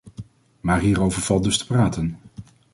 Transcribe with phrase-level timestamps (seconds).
[0.61, 2.17] Maar hierover valt dus te praten.